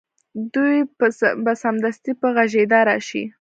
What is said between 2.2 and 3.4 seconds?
په غږېدا راشي